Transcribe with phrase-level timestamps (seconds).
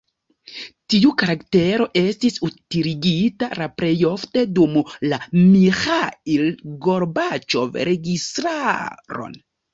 [0.91, 4.81] Tiu karaktero estis utiligita la plejofte dum
[5.13, 6.49] la Miĥail
[6.89, 9.41] Gorbaĉov registaron.